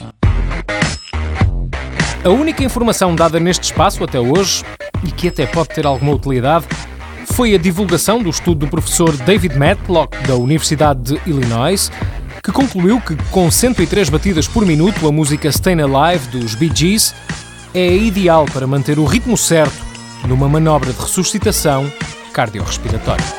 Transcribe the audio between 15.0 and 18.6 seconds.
a música Stayin' Alive dos Bee Gees é ideal